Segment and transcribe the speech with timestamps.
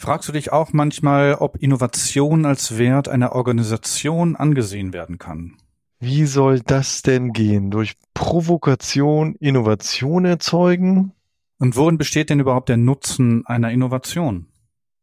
[0.00, 5.58] Fragst du dich auch manchmal, ob Innovation als Wert einer Organisation angesehen werden kann?
[5.98, 7.70] Wie soll das denn gehen?
[7.70, 11.12] Durch Provokation Innovation erzeugen?
[11.58, 14.46] Und worin besteht denn überhaupt der Nutzen einer Innovation?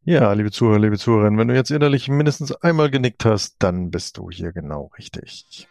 [0.02, 4.16] Ja, liebe Zuhörer, liebe Zuhörerinnen, wenn du jetzt innerlich mindestens einmal genickt hast, dann bist
[4.16, 5.68] du hier genau richtig.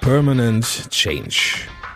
[0.00, 1.68] Permanent Change.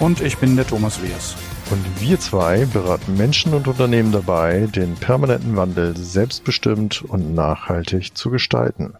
[0.00, 1.34] Und ich bin der Thomas Weers.
[1.72, 8.30] Und wir zwei beraten Menschen und Unternehmen dabei, den permanenten Wandel selbstbestimmt und nachhaltig zu
[8.30, 8.94] gestalten.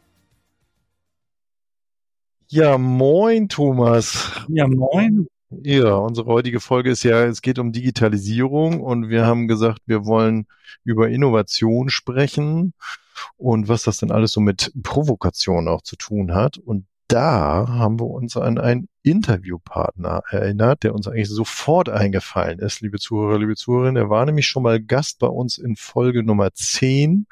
[2.48, 4.32] Ja, moin, Thomas.
[4.48, 5.28] Ja, moin.
[5.50, 10.04] Ja, unsere heutige Folge ist ja, es geht um Digitalisierung und wir haben gesagt, wir
[10.04, 10.46] wollen
[10.82, 12.74] über Innovation sprechen
[13.36, 16.58] und was das denn alles so mit Provokation auch zu tun hat.
[16.58, 22.80] Und da haben wir uns an einen Interviewpartner erinnert, der uns eigentlich sofort eingefallen ist,
[22.80, 23.96] liebe Zuhörer, liebe Zuhörerinnen.
[23.96, 27.26] Er war nämlich schon mal Gast bei uns in Folge Nummer 10.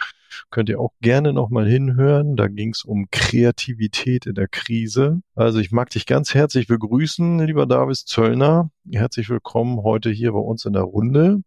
[0.50, 2.36] Könnt ihr auch gerne nochmal hinhören.
[2.36, 5.20] Da ging es um Kreativität in der Krise.
[5.34, 8.70] Also ich mag dich ganz herzlich begrüßen, lieber Davis Zöllner.
[8.90, 11.42] Herzlich willkommen heute hier bei uns in der Runde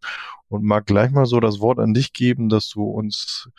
[0.48, 3.50] und mag gleich mal so das Wort an dich geben, dass du uns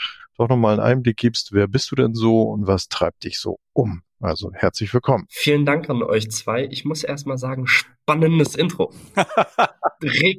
[0.41, 3.59] doch nochmal einen Einblick gibst, wer bist du denn so und was treibt dich so
[3.75, 4.03] um?
[4.21, 5.27] Also herzlich willkommen.
[5.31, 6.67] Vielen Dank an euch zwei.
[6.71, 8.93] Ich muss erstmal sagen, spannendes Intro.
[10.03, 10.39] Reg,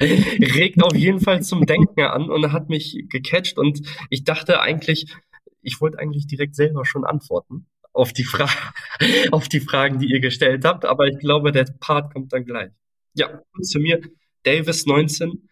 [0.00, 5.14] regt auf jeden Fall zum Denken an und hat mich gecatcht und ich dachte eigentlich,
[5.62, 8.48] ich wollte eigentlich direkt selber schon antworten auf die, Fra
[9.30, 12.70] auf die Fragen, die ihr gestellt habt, aber ich glaube, der Part kommt dann gleich.
[13.14, 14.00] Ja, zu mir,
[14.42, 15.48] Davis 19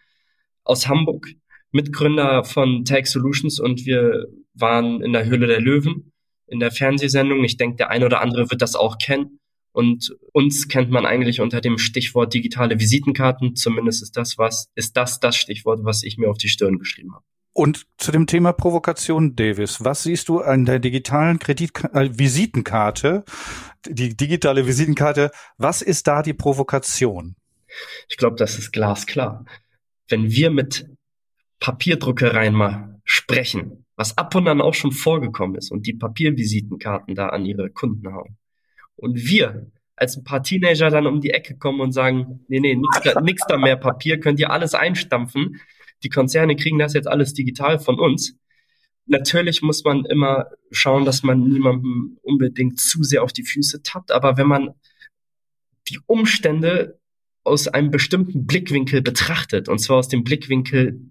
[0.65, 1.29] aus Hamburg,
[1.73, 6.11] Mitgründer von Tag Solutions und wir waren in der Höhle der Löwen
[6.51, 7.45] in der Fernsehsendung.
[7.45, 9.39] Ich denke, der eine oder andere wird das auch kennen.
[9.73, 13.55] Und uns kennt man eigentlich unter dem Stichwort digitale Visitenkarten.
[13.55, 17.15] Zumindest ist das was, ist das das Stichwort, was ich mir auf die Stirn geschrieben
[17.15, 17.25] habe.
[17.53, 23.25] Und zu dem Thema Provokation, Davis, was siehst du an der digitalen Kredit äh, Visitenkarte,
[23.87, 27.37] die digitale Visitenkarte, was ist da die Provokation?
[28.09, 29.45] Ich glaube, das ist glasklar.
[30.09, 30.87] Wenn wir mit
[31.61, 37.29] Papierdruckereien mal sprechen, was ab und an auch schon vorgekommen ist und die Papiervisitenkarten da
[37.29, 38.37] an ihre Kunden hauen.
[38.97, 42.75] Und wir als ein paar Teenager dann um die Ecke kommen und sagen, nee, nee,
[42.75, 45.61] nix da, nix da mehr Papier, könnt ihr alles einstampfen.
[46.03, 48.35] Die Konzerne kriegen das jetzt alles digital von uns.
[49.05, 54.11] Natürlich muss man immer schauen, dass man niemandem unbedingt zu sehr auf die Füße tappt,
[54.11, 54.71] aber wenn man
[55.89, 56.99] die Umstände
[57.45, 61.11] aus einem bestimmten Blickwinkel betrachtet, und zwar aus dem Blickwinkel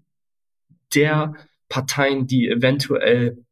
[0.94, 1.36] der
[1.70, 3.44] Parteien, die eventuell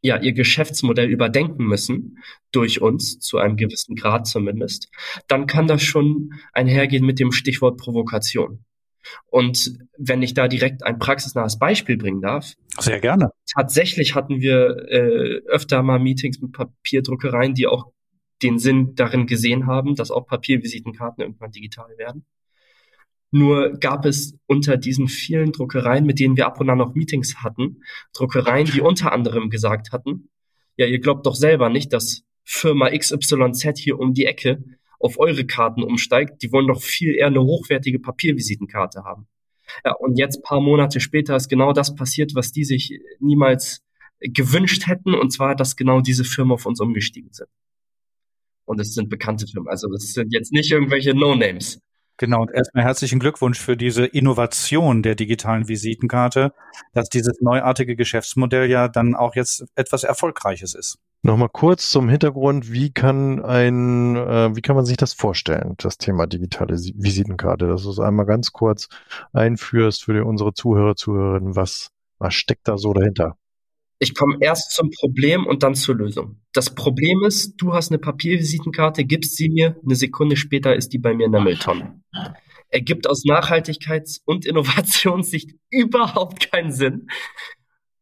[0.00, 2.18] ja ihr Geschäftsmodell überdenken müssen
[2.50, 4.88] durch uns zu einem gewissen Grad zumindest,
[5.28, 8.64] dann kann das schon einhergehen mit dem Stichwort Provokation.
[9.26, 12.54] Und wenn ich da direkt ein praxisnahes Beispiel bringen darf.
[12.78, 13.30] Sehr gerne.
[13.52, 17.92] Tatsächlich hatten wir äh, öfter mal Meetings mit Papierdruckereien, die auch
[18.42, 22.24] den Sinn darin gesehen haben, dass auch Papiervisitenkarten irgendwann digital werden.
[23.32, 27.36] Nur gab es unter diesen vielen Druckereien, mit denen wir ab und an noch Meetings
[27.42, 27.82] hatten,
[28.12, 30.28] Druckereien, die unter anderem gesagt hatten,
[30.76, 34.62] ja, ihr glaubt doch selber nicht, dass Firma XYZ hier um die Ecke
[34.98, 36.42] auf eure Karten umsteigt.
[36.42, 39.26] Die wollen doch viel eher eine hochwertige Papiervisitenkarte haben.
[39.84, 43.82] Ja, und jetzt paar Monate später ist genau das passiert, was die sich niemals
[44.20, 47.48] gewünscht hätten, und zwar, dass genau diese Firmen auf uns umgestiegen sind.
[48.64, 49.68] Und es sind bekannte Firmen.
[49.68, 51.80] Also das sind jetzt nicht irgendwelche No-Names.
[52.22, 56.52] Genau, und erstmal herzlichen Glückwunsch für diese Innovation der digitalen Visitenkarte,
[56.92, 60.98] dass dieses neuartige Geschäftsmodell ja dann auch jetzt etwas Erfolgreiches ist.
[61.22, 65.98] Nochmal kurz zum Hintergrund, wie kann ein, äh, wie kann man sich das vorstellen, das
[65.98, 68.86] Thema digitale Visitenkarte, dass du es einmal ganz kurz
[69.32, 73.36] einführst für die, unsere Zuhörer, Zuhörerinnen, was, was steckt da so dahinter?
[74.02, 76.40] Ich komme erst zum Problem und dann zur Lösung.
[76.52, 80.98] Das Problem ist, du hast eine Papiervisitenkarte, gibst sie mir, eine Sekunde später ist die
[80.98, 82.02] bei mir in der Mülltonne.
[82.68, 87.06] Ergibt aus Nachhaltigkeits- und Innovationssicht überhaupt keinen Sinn.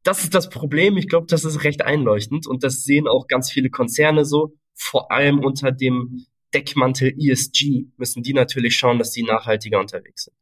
[0.02, 0.96] Das ist das Problem.
[0.96, 4.54] Ich glaube, das ist recht einleuchtend und das sehen auch ganz viele Konzerne so.
[4.72, 6.24] Vor allem unter dem
[6.54, 10.36] Deckmantel ESG müssen die natürlich schauen, dass sie nachhaltiger unterwegs sind.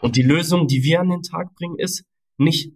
[0.00, 2.04] Und die Lösung, die wir an den Tag bringen, ist
[2.36, 2.72] nicht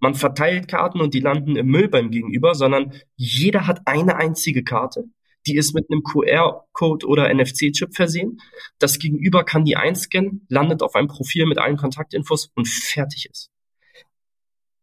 [0.00, 4.64] man verteilt Karten und die landen im Müll beim Gegenüber, sondern jeder hat eine einzige
[4.64, 5.04] Karte,
[5.46, 8.38] Die ist mit einem QR-Code oder NFC-Chip versehen.
[8.78, 13.50] Das Gegenüber kann die einscannen, landet auf einem Profil mit allen Kontaktinfos und fertig ist.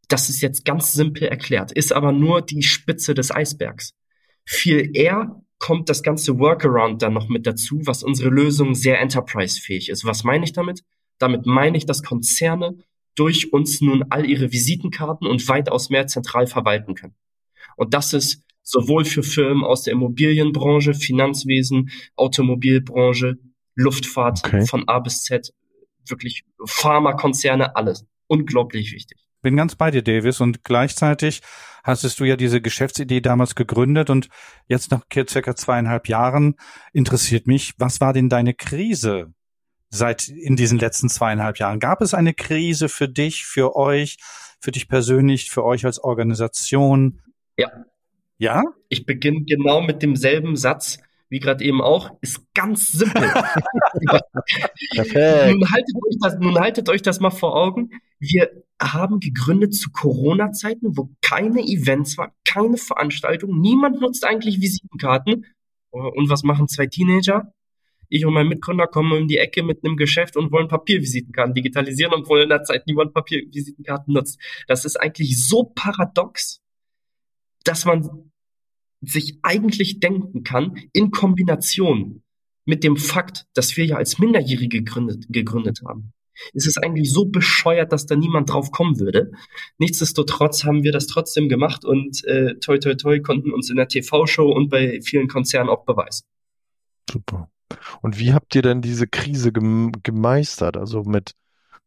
[0.08, 3.94] Das ist jetzt ganz simpel erklärt, ist aber nur die Spitze des Eisbergs.
[4.46, 9.90] Viel eher kommt das ganze Workaround dann noch mit dazu, was unsere Lösung sehr enterprise-fähig
[9.90, 10.06] ist.
[10.06, 10.84] Was meine ich damit?
[11.18, 12.78] Damit meine ich, dass Konzerne
[13.18, 17.16] durch uns nun all ihre Visitenkarten und weitaus mehr zentral verwalten können.
[17.75, 23.38] Und das ist sowohl für Firmen aus der Immobilienbranche, Finanzwesen, Automobilbranche,
[23.75, 24.66] Luftfahrt okay.
[24.66, 25.54] von A bis Z,
[26.08, 28.06] wirklich Pharmakonzerne, alles.
[28.28, 29.18] Unglaublich wichtig.
[29.42, 30.42] Bin ganz bei dir, Davis.
[30.42, 31.42] Und gleichzeitig
[31.84, 34.28] hast du ja diese Geschäftsidee damals gegründet und
[34.68, 36.56] jetzt nach circa zweieinhalb Jahren
[36.92, 39.34] interessiert mich, was war denn deine Krise
[39.89, 41.80] seit in diesen letzten zweieinhalb Jahren?
[41.80, 44.18] Gab es eine Krise für dich, für euch,
[44.60, 47.22] für dich persönlich, für euch als Organisation?
[47.57, 47.69] Ja.
[48.38, 48.63] Ja?
[48.89, 51.00] Ich beginne genau mit demselben Satz
[51.30, 53.22] wie gerade eben auch, ist ganz simpel.
[54.92, 55.54] Perfekt.
[55.54, 57.90] Nun haltet, euch das, nun haltet euch das mal vor Augen.
[58.19, 58.50] Wir
[58.81, 65.45] haben gegründet zu Corona-Zeiten, wo keine Events waren, keine Veranstaltungen, niemand nutzt eigentlich Visitenkarten.
[65.90, 67.51] Und was machen zwei Teenager?
[68.09, 72.13] Ich und mein Mitgründer kommen um die Ecke mit einem Geschäft und wollen Papiervisitenkarten digitalisieren,
[72.13, 74.39] obwohl in der Zeit niemand Papiervisitenkarten nutzt.
[74.68, 76.62] Das ist eigentlich so paradox,
[77.63, 78.31] dass man
[79.01, 82.24] sich eigentlich denken kann, in Kombination
[82.65, 86.13] mit dem Fakt, dass wir ja als Minderjährige gegründet, gegründet haben.
[86.54, 89.31] ist Es eigentlich so bescheuert, dass da niemand drauf kommen würde.
[89.77, 93.88] Nichtsdestotrotz haben wir das trotzdem gemacht und äh, toi toi toi konnten uns in der
[93.88, 96.25] TV-Show und bei vielen Konzernen auch beweisen.
[97.09, 97.50] Super.
[98.02, 100.78] Und wie habt ihr denn diese Krise gemeistert?
[100.78, 101.36] Also mit,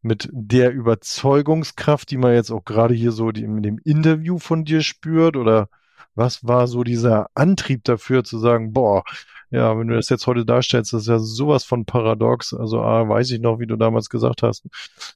[0.01, 4.81] mit der Überzeugungskraft, die man jetzt auch gerade hier so in dem Interview von dir
[4.81, 5.35] spürt?
[5.37, 5.69] Oder
[6.15, 9.03] was war so dieser Antrieb dafür zu sagen, boah,
[9.49, 12.53] ja, wenn du das jetzt heute darstellst, das ist ja sowas von paradox.
[12.53, 14.65] Also A, weiß ich noch, wie du damals gesagt hast,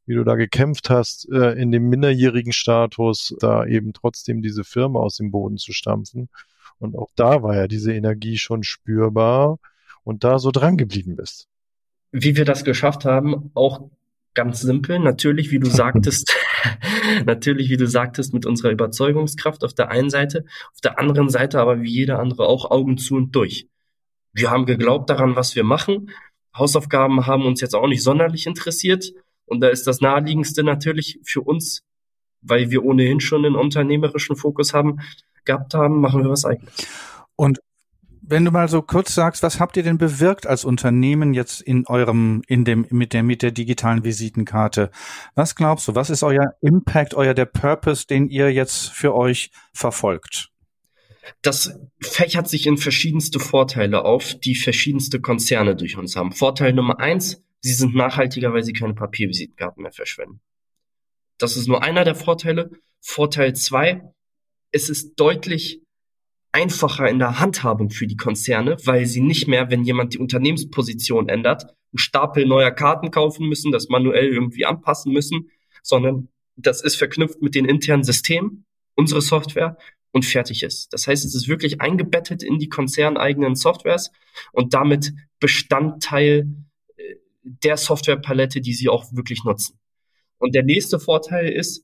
[0.06, 5.00] wie du da gekämpft hast, äh, in dem minderjährigen Status, da eben trotzdem diese Firma
[5.00, 6.30] aus dem Boden zu stampfen.
[6.80, 9.58] Und auch da war ja diese Energie schon spürbar
[10.06, 11.50] und da so dran geblieben bist.
[12.12, 13.90] Wie wir das geschafft haben, auch
[14.34, 15.00] ganz simpel.
[15.00, 16.34] Natürlich, wie du sagtest,
[17.25, 21.60] natürlich, wie du sagtest, mit unserer Überzeugungskraft auf der einen Seite, auf der anderen Seite
[21.60, 23.68] aber wie jeder andere auch Augen zu und durch.
[24.31, 26.12] Wir haben geglaubt daran, was wir machen.
[26.56, 29.12] Hausaufgaben haben uns jetzt auch nicht sonderlich interessiert.
[29.46, 31.84] Und da ist das naheliegendste natürlich für uns,
[32.42, 35.00] weil wir ohnehin schon einen unternehmerischen Fokus haben,
[35.46, 36.88] gehabt haben, machen wir was eigenes.
[37.36, 37.60] Und
[38.27, 41.86] wenn du mal so kurz sagst, was habt ihr denn bewirkt als Unternehmen jetzt in
[41.88, 44.89] eurem, in dem, mit der, mit der digitalen Visitenkarte?
[45.36, 45.95] Was glaubst du?
[45.95, 50.50] Was ist euer Impact, euer der Purpose, den ihr jetzt für euch verfolgt?
[51.42, 56.31] Das fächert sich in verschiedenste Vorteile auf, die verschiedenste Konzerne durch uns haben.
[56.31, 60.42] Vorteil Nummer eins, sie sind nachhaltiger, weil sie keine Papiervisitenkarten mehr verschwenden.
[61.38, 62.71] Das ist nur einer der Vorteile.
[63.01, 64.04] Vorteil zwei,
[64.71, 65.81] es ist deutlich
[66.56, 71.28] einfacher in der Handhabung für die Konzerne, weil sie nicht mehr, wenn jemand die Unternehmensposition
[71.28, 75.50] ändert, einen Stapel neuer Karten kaufen müssen, das manuell irgendwie anpassen müssen,
[75.84, 78.66] sondern das ist verknüpft mit den internen Systemen,
[78.96, 79.78] unsere Software
[80.13, 80.94] und fertig ist.
[80.94, 84.12] Das heißt, es ist wirklich eingebettet in die konzerneigenen Softwares
[84.54, 85.12] und damit
[85.42, 86.48] Bestandteil
[86.95, 89.78] äh, der Softwarepalette, die sie auch wirklich nutzen.
[90.38, 91.83] Und der nächste Vorteil ist,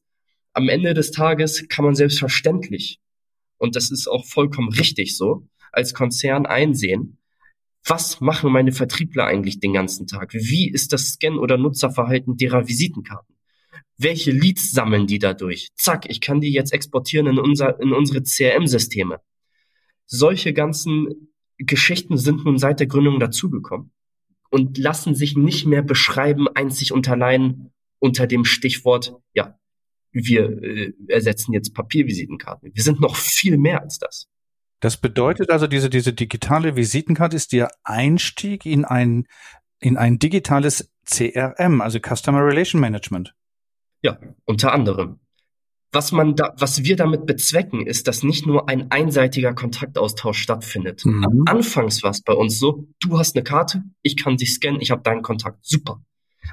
[0.53, 3.01] am Ende des Tages kann man selbstverständlich
[3.61, 7.19] und das ist auch vollkommen richtig so, als Konzern einsehen,
[7.85, 10.33] was machen meine Vertriebler eigentlich den ganzen Tag?
[10.33, 13.35] Wie ist das Scan- oder Nutzerverhalten derer Visitenkarten?
[13.97, 15.69] Welche Leads sammeln die dadurch?
[15.75, 19.19] Zack, ich kann die jetzt exportieren in, unser, in unsere CRM-Systeme.
[20.07, 23.91] Solche ganzen Geschichten sind nun seit der Gründung dazugekommen
[24.49, 29.59] und lassen sich nicht mehr beschreiben, einzig und allein unter dem Stichwort, ja,
[30.11, 32.71] wir äh, ersetzen jetzt Papiervisitenkarten.
[32.73, 34.27] Wir sind noch viel mehr als das.
[34.79, 39.27] Das bedeutet also, diese, diese digitale Visitenkarte ist der Einstieg in ein,
[39.79, 43.35] in ein digitales CRM, also Customer Relation Management.
[44.01, 45.19] Ja, unter anderem.
[45.93, 51.05] Was man da, was wir damit bezwecken, ist, dass nicht nur ein einseitiger Kontaktaustausch stattfindet.
[51.05, 51.43] Mhm.
[51.45, 54.89] Anfangs war es bei uns so, du hast eine Karte, ich kann dich scannen, ich
[54.89, 56.01] habe deinen Kontakt, super.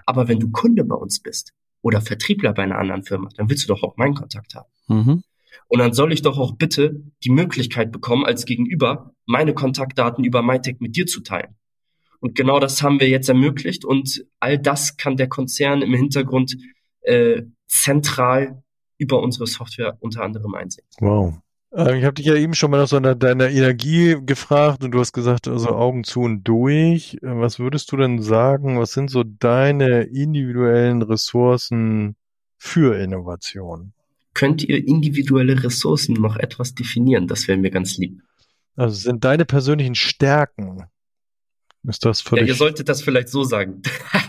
[0.07, 3.65] Aber wenn du Kunde bei uns bist, oder Vertriebler bei einer anderen Firma, dann willst
[3.65, 4.69] du doch auch meinen Kontakt haben.
[4.89, 5.23] Mhm.
[5.69, 10.43] Und dann soll ich doch auch bitte die Möglichkeit bekommen, als Gegenüber meine Kontaktdaten über
[10.43, 11.57] MyTech mit dir zu teilen.
[12.21, 16.57] Und genau das haben wir jetzt ermöglicht und all das kann der Konzern im Hintergrund
[17.03, 18.63] äh, zentral
[18.97, 20.87] über unsere Software unter anderem einsehen.
[20.99, 21.39] Wow.
[21.75, 24.93] Äh, ich habe dich ja eben schon mal nach so einer, deiner Energie gefragt und
[24.93, 27.15] du hast gesagt, also Augen zu und durch.
[27.15, 32.17] Äh, was würdest du denn sagen, was sind so deine individuellen Ressourcen
[32.57, 33.93] für Innovation?
[34.35, 37.27] Könnt ihr individuelle Ressourcen noch etwas definieren?
[37.27, 38.23] Das wäre mir ganz lieb.
[38.77, 40.85] Also sind deine persönlichen Stärken
[41.85, 42.47] ist das völlig.
[42.47, 43.83] Ja, ihr solltet das vielleicht so sagen.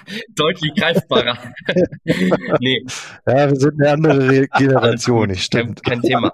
[0.35, 1.53] Deutlich greifbarer.
[2.59, 2.83] nee.
[3.25, 5.83] Ja, wir sind eine andere Generation, nicht stimmt.
[5.83, 6.33] Kein, kein Thema.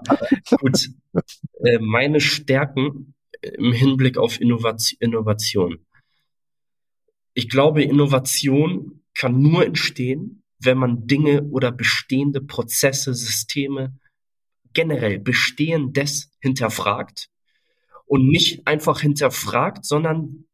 [0.60, 0.88] Gut.
[1.64, 5.78] Äh, meine Stärken im Hinblick auf Innovation.
[7.34, 13.98] Ich glaube, Innovation kann nur entstehen, wenn man Dinge oder bestehende Prozesse, Systeme,
[14.72, 17.28] generell Bestehendes hinterfragt
[18.06, 20.45] und nicht einfach hinterfragt, sondern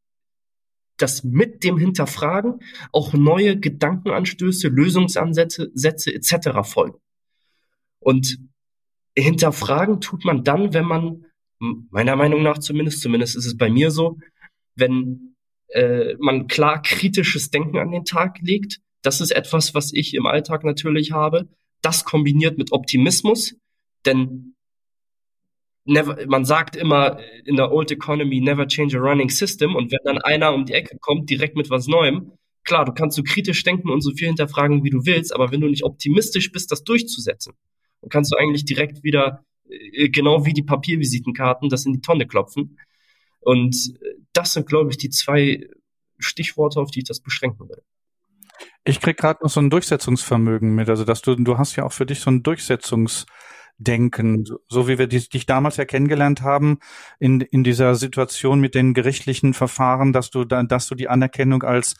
[1.02, 2.60] dass mit dem Hinterfragen
[2.92, 6.62] auch neue Gedankenanstöße, Lösungsansätze Sätze etc.
[6.62, 6.98] folgen.
[7.98, 8.38] Und
[9.16, 11.24] hinterfragen tut man dann, wenn man,
[11.58, 14.18] meiner Meinung nach zumindest, zumindest ist es bei mir so,
[14.76, 15.34] wenn
[15.68, 18.78] äh, man klar kritisches Denken an den Tag legt.
[19.02, 21.48] Das ist etwas, was ich im Alltag natürlich habe.
[21.80, 23.56] Das kombiniert mit Optimismus,
[24.06, 24.51] denn
[25.84, 29.74] never, man sagt immer in der Old Economy, never change a running system.
[29.74, 32.32] Und wenn dann einer um die Ecke kommt, direkt mit was Neuem,
[32.64, 35.60] klar, du kannst so kritisch denken und so viel hinterfragen, wie du willst, aber wenn
[35.60, 37.54] du nicht optimistisch bist, das durchzusetzen,
[38.00, 42.26] dann kannst du eigentlich direkt wieder, äh, genau wie die Papiervisitenkarten, das in die Tonne
[42.26, 42.78] klopfen.
[43.40, 45.66] Und äh, das sind, glaube ich, die zwei
[46.18, 47.82] Stichworte, auf die ich das beschränken will.
[48.84, 51.92] Ich krieg gerade noch so ein Durchsetzungsvermögen mit, also dass du, du hast ja auch
[51.92, 53.26] für dich so ein Durchsetzungs
[53.82, 56.78] denken, so wie wir dich damals ja kennengelernt haben
[57.18, 61.62] in, in dieser Situation mit den gerichtlichen Verfahren, dass du da, dass du die Anerkennung
[61.62, 61.96] als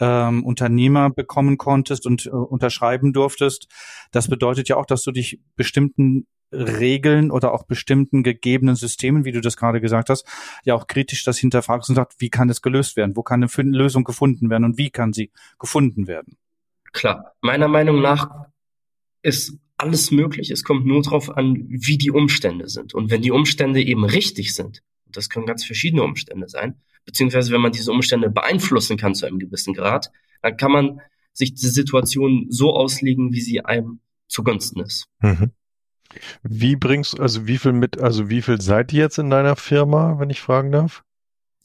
[0.00, 3.68] ähm, Unternehmer bekommen konntest und äh, unterschreiben durftest.
[4.10, 9.32] Das bedeutet ja auch, dass du dich bestimmten Regeln oder auch bestimmten gegebenen Systemen, wie
[9.32, 10.26] du das gerade gesagt hast,
[10.64, 13.16] ja auch kritisch das hinterfragst und sagst, wie kann es gelöst werden?
[13.16, 16.36] Wo kann eine Lösung gefunden werden und wie kann sie gefunden werden?
[16.92, 18.46] Klar, meiner Meinung nach
[19.22, 20.50] ist alles möglich.
[20.50, 22.94] Es kommt nur darauf an, wie die Umstände sind.
[22.94, 27.60] Und wenn die Umstände eben richtig sind, das können ganz verschiedene Umstände sein, beziehungsweise wenn
[27.60, 30.10] man diese Umstände beeinflussen kann zu einem gewissen Grad,
[30.40, 31.00] dann kann man
[31.32, 35.08] sich die Situation so auslegen, wie sie einem zugunsten ist.
[35.20, 35.50] Mhm.
[36.42, 40.18] Wie bringst, also wie viel mit, also wie viel seid ihr jetzt in deiner Firma,
[40.18, 41.02] wenn ich fragen darf?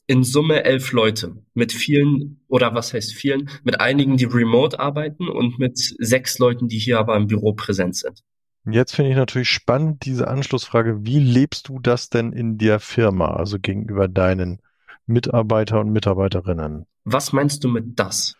[0.08, 5.28] In Summe elf Leute mit vielen oder was heißt vielen, mit einigen, die remote arbeiten
[5.28, 8.24] und mit sechs Leuten, die hier aber im Büro präsent sind.
[8.64, 13.34] Jetzt finde ich natürlich spannend diese Anschlussfrage, wie lebst du das denn in der Firma,
[13.34, 14.60] also gegenüber deinen
[15.06, 16.86] Mitarbeiter und Mitarbeiterinnen?
[17.04, 18.34] Was meinst du mit das?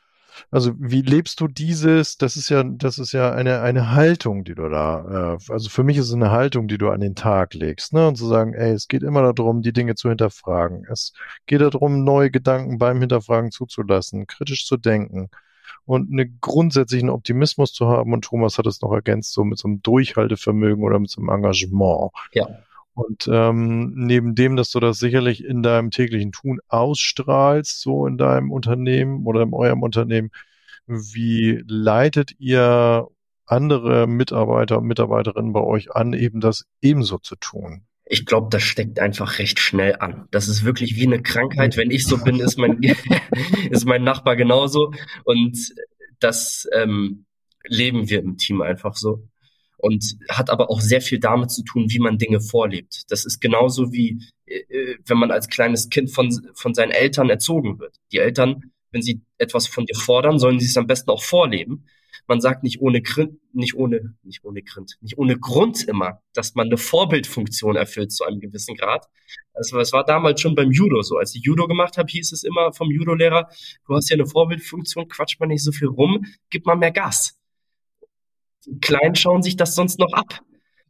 [0.51, 2.17] Also wie lebst du dieses?
[2.19, 5.37] Das ist ja, das ist ja eine eine Haltung, die du da.
[5.49, 8.09] Äh, also für mich ist es eine Haltung, die du an den Tag legst, ne?
[8.09, 10.87] Und zu sagen, ey, es geht immer darum, die Dinge zu hinterfragen.
[10.91, 11.13] Es
[11.47, 15.31] geht darum, neue Gedanken beim Hinterfragen zuzulassen, kritisch zu denken
[15.89, 18.13] und einen grundsätzlichen Optimismus zu haben.
[18.13, 21.31] Und Thomas hat es noch ergänzt, so mit so einem Durchhaltevermögen oder mit so einem
[21.31, 22.13] Engagement.
[22.33, 22.47] Ja.
[22.99, 28.19] Und ähm, neben dem, dass du das sicherlich in deinem täglichen Tun ausstrahlst, so in
[28.19, 30.31] deinem Unternehmen oder in eurem Unternehmen,
[30.89, 33.07] wie leitet ihr
[33.47, 37.83] andere Mitarbeiter und Mitarbeiterinnen bei euch an, eben das ebenso zu tun?
[38.05, 40.27] Ich glaube, das steckt einfach recht schnell an.
[40.33, 41.77] Das ist wirklich wie eine Krankheit.
[41.77, 42.81] Wenn ich so bin, ist mein,
[43.71, 44.93] ist mein Nachbar genauso.
[45.23, 45.57] Und
[46.19, 47.27] das ähm,
[47.63, 49.23] leben wir im Team einfach so
[49.79, 53.05] und hat aber auch sehr viel damit zu tun, wie man Dinge vorlebt.
[53.09, 57.79] Das ist genauso wie, äh, wenn man als kleines Kind von, von seinen Eltern erzogen
[57.79, 57.97] wird.
[58.13, 61.87] Die Eltern, wenn sie etwas von dir fordern, sollen sie es am besten auch vorleben.
[62.27, 66.55] Man sagt nicht ohne Grund, nicht ohne, nicht ohne Grund, nicht ohne Grund immer, dass
[66.55, 69.07] man eine Vorbildfunktion erfüllt zu einem gewissen Grad.
[69.55, 71.17] Also es war damals schon beim Judo so.
[71.17, 73.49] Als ich Judo gemacht habe, hieß es immer vom Judo-Lehrer,
[73.87, 77.38] du hast ja eine Vorbildfunktion, quatsch mal nicht so viel rum, gib mal mehr Gas.
[78.81, 80.41] Kleinen schauen sich das sonst noch ab.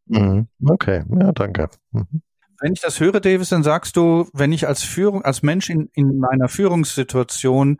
[0.06, 0.48] Mhm.
[0.64, 1.68] Okay, ja, danke.
[1.92, 2.22] Mhm.
[2.60, 5.90] Wenn ich das höre, Davis, dann sagst du, wenn ich als Führung, als Mensch in,
[5.92, 7.78] in meiner Führungssituation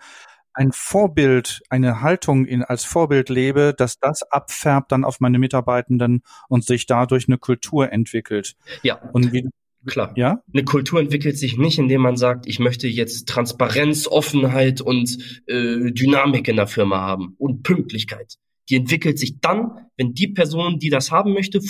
[0.53, 6.23] ein Vorbild, eine Haltung in, als Vorbild lebe, dass das abfärbt dann auf meine Mitarbeitenden
[6.49, 8.55] und sich dadurch eine Kultur entwickelt.
[8.83, 9.01] Ja.
[9.13, 9.49] Und wie,
[9.87, 10.13] Klar.
[10.17, 10.43] Ja?
[10.53, 15.93] Eine Kultur entwickelt sich nicht, indem man sagt, ich möchte jetzt Transparenz, Offenheit und äh,
[15.93, 20.91] Dynamik in der Firma haben und Pünktlichkeit die entwickelt sich dann, wenn die Person, die
[20.91, 21.61] das haben möchte.
[21.61, 21.69] Das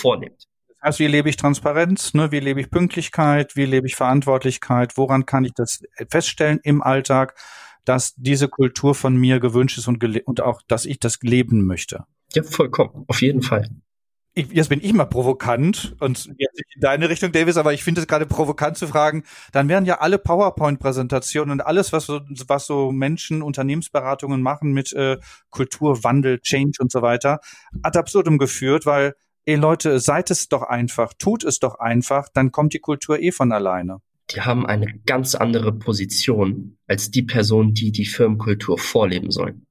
[0.83, 2.31] heißt, wie lebe ich Transparenz, ne?
[2.31, 7.35] wie lebe ich Pünktlichkeit, wie lebe ich Verantwortlichkeit, woran kann ich das feststellen im Alltag,
[7.85, 12.05] dass diese Kultur von mir gewünscht ist und, und auch, dass ich das leben möchte.
[12.33, 13.69] Ja, vollkommen, auf jeden Fall.
[14.39, 18.01] Ich, jetzt bin ich mal provokant und jetzt in deine Richtung, Davis, aber ich finde
[18.01, 22.65] es gerade provokant zu fragen, dann werden ja alle PowerPoint-Präsentationen und alles, was so, was
[22.65, 25.17] so Menschen, Unternehmensberatungen machen mit äh,
[25.49, 27.39] Kulturwandel, Change und so weiter,
[27.83, 29.13] ad absurdum geführt, weil,
[29.45, 33.31] ey Leute, seid es doch einfach, tut es doch einfach, dann kommt die Kultur eh
[33.31, 33.97] von alleine.
[34.31, 39.65] Die haben eine ganz andere Position als die Person, die die Firmenkultur vorleben sollen.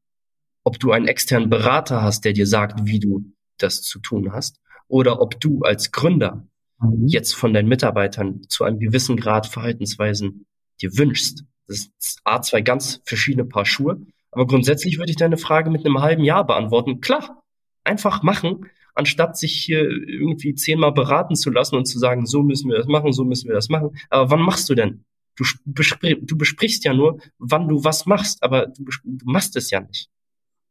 [0.64, 3.24] Ob du einen externen Berater hast, der dir sagt, wie du
[3.58, 6.46] das zu tun hast, oder ob du als Gründer
[6.80, 7.06] mhm.
[7.06, 10.46] jetzt von deinen Mitarbeitern zu einem gewissen Grad Verhaltensweisen
[10.80, 11.44] dir wünschst.
[11.66, 14.00] Das ist A, zwei ganz verschiedene Paar Schuhe.
[14.30, 17.00] Aber grundsätzlich würde ich deine Frage mit einem halben Jahr beantworten.
[17.00, 17.42] Klar,
[17.84, 22.70] einfach machen, anstatt sich hier irgendwie zehnmal beraten zu lassen und zu sagen, so müssen
[22.70, 23.96] wir das machen, so müssen wir das machen.
[24.10, 25.04] Aber wann machst du denn?
[25.36, 29.70] Du, besprich, du besprichst ja nur, wann du was machst, aber du, du machst es
[29.70, 30.10] ja nicht.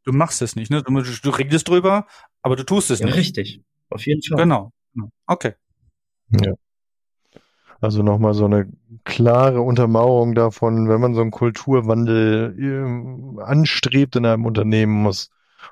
[0.04, 0.84] Du machst es nicht, ne?
[0.84, 2.06] Du, du redest drüber,
[2.48, 3.18] aber du tust es ja, nicht.
[3.18, 4.38] Richtig, auf jeden Fall.
[4.38, 4.72] Genau.
[5.28, 5.54] Okay.
[6.32, 6.54] Ja.
[7.82, 8.72] Also nochmal so eine
[9.04, 15.30] klare Untermauerung davon, wenn man so einen Kulturwandel äh, anstrebt in einem Unternehmen, muss,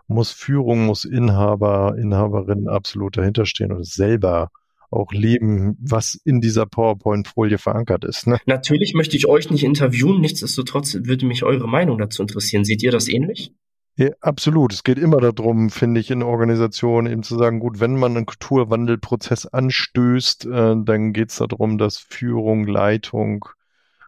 [0.08, 4.52] muss Führung, muss Inhaber, Inhaberin absolut dahinterstehen und selber
[4.92, 8.28] auch leben, was in dieser PowerPoint-Folie verankert ist.
[8.28, 8.38] Ne?
[8.46, 12.66] Natürlich möchte ich euch nicht interviewen, nichtsdestotrotz würde mich eure Meinung dazu interessieren.
[12.66, 13.52] Seht ihr das ähnlich?
[13.98, 14.74] Ja, absolut.
[14.74, 18.26] Es geht immer darum, finde ich, in Organisationen eben zu sagen, gut, wenn man einen
[18.26, 23.46] Kulturwandelprozess anstößt, äh, dann geht es darum, dass Führung, Leitung,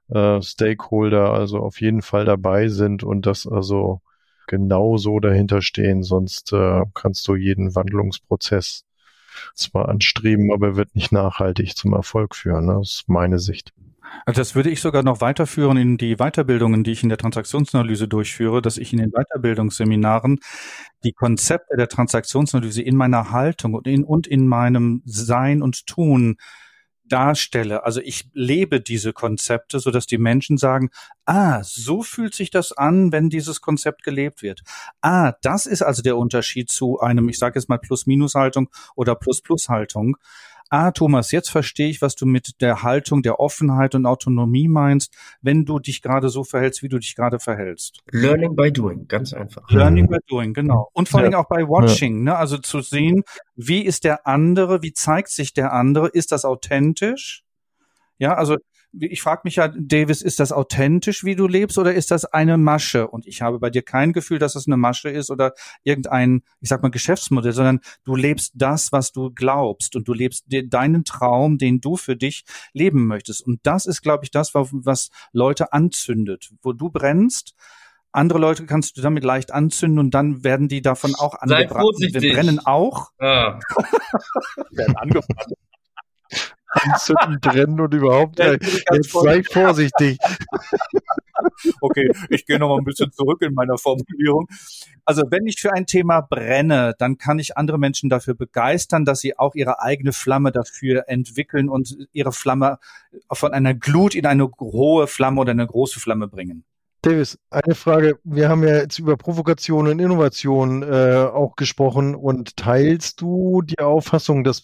[0.10, 4.02] äh, Stakeholder also auf jeden Fall dabei sind und das also
[4.48, 8.86] genauso dahinter stehen, sonst äh, kannst du jeden Wandlungsprozess
[9.56, 12.66] zwar anstreben, aber er wird nicht nachhaltig zum Erfolg führen.
[12.66, 12.76] Ne?
[12.80, 13.74] Das ist meine Sicht.
[14.26, 18.08] Also das würde ich sogar noch weiterführen in die Weiterbildungen, die ich in der Transaktionsanalyse
[18.08, 20.40] durchführe, dass ich in den Weiterbildungsseminaren
[21.04, 26.38] die Konzepte der Transaktionsanalyse in meiner Haltung und in, und in meinem Sein und Tun
[27.08, 27.86] darstelle.
[27.86, 30.90] Also ich lebe diese Konzepte, so dass die Menschen sagen,
[31.26, 34.62] ah, so fühlt sich das an, wenn dieses Konzept gelebt wird.
[35.02, 40.18] Ah, das ist also der Unterschied zu einem, ich sage jetzt mal Plus-Minus-Haltung oder Plus-Plus-Haltung
[40.70, 45.14] ah, Thomas, jetzt verstehe ich, was du mit der Haltung der Offenheit und Autonomie meinst,
[45.42, 48.02] wenn du dich gerade so verhältst, wie du dich gerade verhältst.
[48.12, 49.70] Learning by doing, ganz einfach.
[49.70, 50.10] Learning mhm.
[50.10, 50.90] by doing, genau.
[50.94, 51.40] Und vor allem ja.
[51.40, 52.34] auch bei Watching, ja.
[52.34, 52.38] ne?
[52.38, 53.24] also zu sehen,
[53.56, 57.44] wie ist der andere, wie zeigt sich der andere, ist das authentisch?
[58.20, 58.58] Ja, also
[58.94, 62.58] ich frage mich ja, Davis, ist das authentisch, wie du lebst, oder ist das eine
[62.58, 63.08] Masche?
[63.08, 66.70] Und ich habe bei dir kein Gefühl, dass es eine Masche ist oder irgendein, ich
[66.70, 71.58] sag mal, Geschäftsmodell, sondern du lebst das, was du glaubst und du lebst deinen Traum,
[71.58, 73.46] den du für dich leben möchtest.
[73.46, 76.52] Und das ist, glaube ich, das, was Leute anzündet.
[76.62, 77.54] Wo du brennst,
[78.12, 81.98] andere Leute kannst du damit leicht anzünden und dann werden die davon auch angebrannt.
[82.00, 83.12] Wir brennen auch.
[83.20, 83.60] Ah.
[84.72, 85.54] werden angebrannt
[86.70, 88.40] anzünden, brennen und überhaupt.
[88.40, 90.18] Ja, jetzt sei vorsichtig.
[91.82, 94.48] Okay, ich gehe noch mal ein bisschen zurück in meiner Formulierung.
[95.06, 99.20] Also wenn ich für ein Thema brenne, dann kann ich andere Menschen dafür begeistern, dass
[99.20, 102.80] sie auch ihre eigene Flamme dafür entwickeln und ihre Flamme
[103.32, 106.64] von einer Glut in eine hohe Flamme oder eine große Flamme bringen.
[107.02, 108.20] Davis, eine Frage.
[108.24, 113.80] Wir haben ja jetzt über Provokation und Innovation äh, auch gesprochen und teilst du die
[113.80, 114.64] Auffassung, dass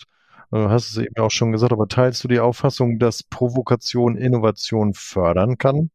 [0.53, 5.57] hast es eben auch schon gesagt, aber teilst du die Auffassung, dass Provokation Innovation fördern
[5.57, 5.89] kann?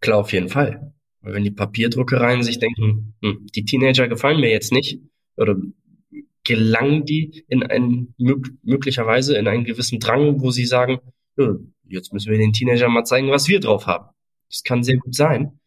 [0.00, 0.92] Klar, auf jeden Fall.
[1.20, 5.00] Wenn die Papierdruckereien sich denken, hm, die Teenager gefallen mir jetzt nicht,
[5.36, 5.56] oder
[6.44, 10.98] gelangen die in einen, möglicherweise in einen gewissen Drang, wo sie sagen,
[11.86, 14.08] jetzt müssen wir den Teenagern mal zeigen, was wir drauf haben.
[14.48, 15.60] Das kann sehr gut sein.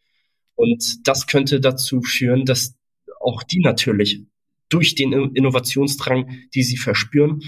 [0.55, 2.75] Und das könnte dazu führen, dass
[3.19, 4.23] auch die natürlich
[4.69, 7.41] durch den Innovationsdrang, die sie verspüren,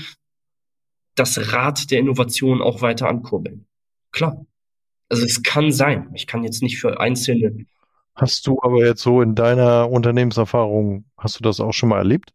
[1.18, 3.66] das Rad der Innovation auch weiter ankurbeln.
[4.12, 4.46] Klar.
[5.10, 6.10] Also es kann sein.
[6.14, 7.66] Ich kann jetzt nicht für einzelne.
[8.16, 12.34] Hast du aber jetzt so in deiner Unternehmenserfahrung, hast du das auch schon mal erlebt?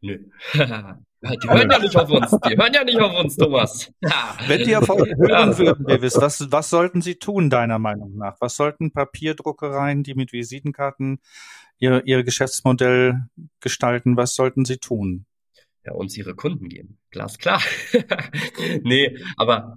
[0.00, 0.18] Nö.
[1.22, 2.30] Die hören ja nicht auf uns.
[2.48, 3.92] Die hören ja nicht auf uns, Thomas.
[4.48, 8.40] Wenn die auf euch hören würden, Davis, was, was sollten sie tun, deiner Meinung nach?
[8.40, 11.20] Was sollten Papierdruckereien, die mit Visitenkarten
[11.78, 13.28] ihr, ihr Geschäftsmodell
[13.60, 15.26] gestalten, was sollten sie tun?
[15.84, 16.98] Ja, uns ihre Kunden geben.
[17.10, 17.62] Glasklar.
[18.82, 19.74] nee, aber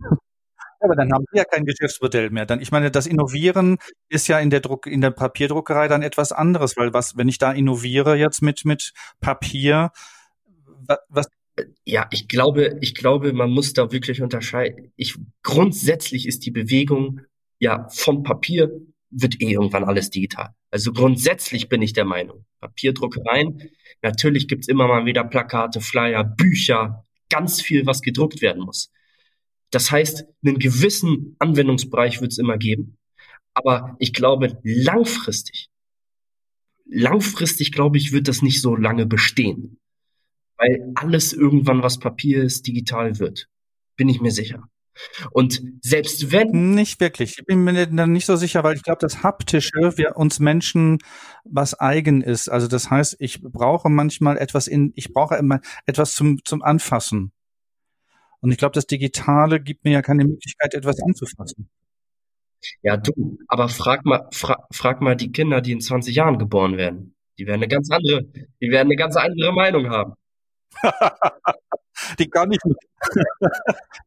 [0.80, 2.46] aber dann haben wir ja kein Geschäftsmodell mehr.
[2.46, 6.32] Dann, ich meine, das Innovieren ist ja in der Druck, in der Papierdruckerei dann etwas
[6.32, 9.92] anderes, weil was, wenn ich da innoviere jetzt mit, mit Papier,
[11.10, 11.28] was,
[11.86, 14.92] ja, ich glaube, ich glaube, man muss da wirklich unterscheiden.
[14.96, 17.22] Ich, grundsätzlich ist die Bewegung
[17.60, 18.70] ja vom Papier
[19.16, 20.54] wird eh irgendwann alles digital.
[20.72, 23.62] Also grundsätzlich bin ich der Meinung, Papierdruckereien,
[24.02, 28.92] natürlich gibt's immer mal wieder Plakate, Flyer, Bücher, ganz viel, was gedruckt werden muss.
[29.72, 32.98] Das heißt, einen gewissen Anwendungsbereich wird es immer geben.
[33.54, 35.70] Aber ich glaube, langfristig,
[36.86, 39.80] langfristig glaube ich, wird das nicht so lange bestehen.
[40.58, 43.48] Weil alles irgendwann, was Papier ist, digital wird.
[43.96, 44.70] Bin ich mir sicher.
[45.32, 46.74] Und selbst wenn.
[46.74, 47.38] Nicht wirklich.
[47.38, 51.00] Ich bin mir dann nicht so sicher, weil ich glaube, das Haptische, wir uns Menschen
[51.44, 52.50] was eigen ist.
[52.50, 57.32] Also das heißt, ich brauche manchmal etwas in, ich brauche immer etwas zum, zum Anfassen.
[58.42, 61.70] Und ich glaube, das Digitale gibt mir ja keine Möglichkeit, etwas anzufassen.
[62.82, 66.78] Ja, du, aber frag mal, fra frag mal die Kinder, die in 20 Jahren geboren
[66.78, 67.16] werden.
[67.38, 68.24] Die werden eine ganz andere,
[68.62, 70.14] die werden eine ganz andere Meinung haben.
[72.20, 72.80] die kann ich nicht,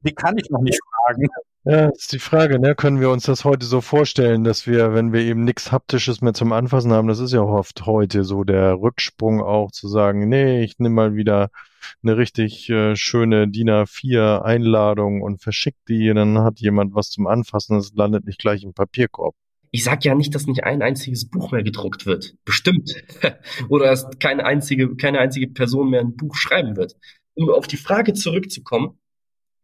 [0.03, 1.29] die kann ich noch nicht fragen.
[1.65, 2.75] Ja, das ist die Frage, ne?
[2.75, 6.33] Können wir uns das heute so vorstellen, dass wir, wenn wir eben nichts Haptisches mehr
[6.33, 10.63] zum Anfassen haben, das ist ja oft heute so der Rücksprung auch zu sagen, nee,
[10.63, 11.51] ich nehme mal wieder
[12.03, 17.27] eine richtig äh, schöne DIN A4 Einladung und verschicke die, dann hat jemand was zum
[17.27, 19.35] Anfassen, es landet nicht gleich im Papierkorb.
[19.71, 22.35] Ich sag ja nicht, dass nicht ein einziges Buch mehr gedruckt wird.
[22.45, 22.95] Bestimmt.
[23.69, 26.97] Oder dass keine einzige, keine einzige Person mehr ein Buch schreiben wird.
[27.39, 28.99] Um auf die Frage zurückzukommen,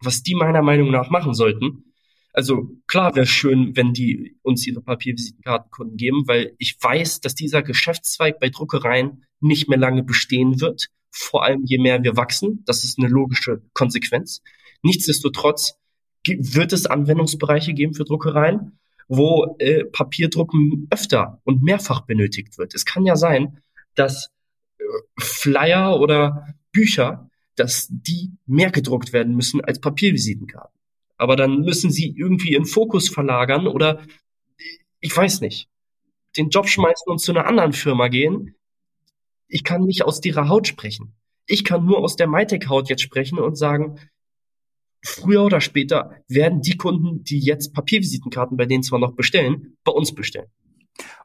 [0.01, 1.95] was die meiner Meinung nach machen sollten,
[2.35, 7.63] also klar wäre schön, wenn die uns ihre Papiervisitenkartenkunden geben, weil ich weiß, dass dieser
[7.63, 10.89] Geschäftszweig bei Druckereien nicht mehr lange bestehen wird.
[11.13, 12.65] Vor allem je mehr wir wachsen.
[12.67, 14.43] Das ist eine logische Konsequenz.
[14.83, 15.79] Nichtsdestotrotz
[16.27, 22.75] wird es Anwendungsbereiche geben für Druckereien, wo äh, Papierdrucken öfter und mehrfach benötigt wird.
[22.75, 23.63] Es kann ja sein,
[23.95, 24.31] dass
[24.79, 24.85] äh,
[25.21, 30.75] Flyer oder Bücher, dass die mehr gedruckt werden müssen als Papiervisitenkarten
[31.17, 34.03] aber dann müssen sie irgendwie ihren Fokus verlagern oder
[35.01, 35.69] ich weiß nicht,
[36.37, 38.55] den Job schmeißen und zu einer anderen Firma gehen.
[39.47, 41.15] Ich kann nicht aus ihrer Haut sprechen.
[41.47, 43.99] Ich kann nur aus der MyTech-Haut jetzt sprechen und sagen,
[45.03, 49.93] früher oder später werden die Kunden, die jetzt Papiervisitenkarten bei denen zwar noch bestellen, bei
[49.93, 50.49] uns bestellen.